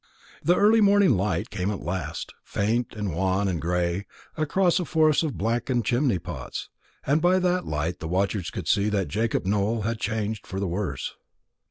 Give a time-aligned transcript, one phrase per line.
[0.43, 5.21] The early morning light came at last, faint and wan and gray, across a forest
[5.21, 6.69] of blackened chimney pots,
[7.05, 10.67] and by that light the watchers could see that Jacob Nowell had changed for the
[10.67, 11.13] worse.